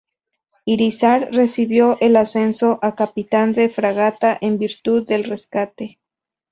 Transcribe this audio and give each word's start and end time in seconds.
Irízar 0.65 1.29
recibió 1.31 1.97
el 2.01 2.15
ascenso 2.15 2.79
a 2.81 2.95
capitán 2.95 3.53
de 3.53 3.69
fragata 3.69 4.35
en 4.41 4.57
virtud 4.57 5.05
del 5.07 5.25
rescate. 5.25 5.99